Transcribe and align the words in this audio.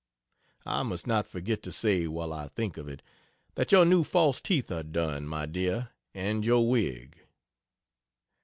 I 0.65 0.81
must 0.81 1.05
not 1.05 1.27
forget 1.27 1.61
to 1.61 1.71
say, 1.71 2.07
while 2.07 2.33
I 2.33 2.47
think 2.47 2.75
of 2.75 2.87
it, 2.89 3.03
that 3.53 3.71
your 3.71 3.85
new 3.85 4.03
false 4.03 4.41
teeth 4.41 4.71
are 4.71 4.81
done, 4.81 5.27
my 5.27 5.45
dear, 5.45 5.89
and 6.15 6.43
your 6.43 6.67
wig. 6.67 7.19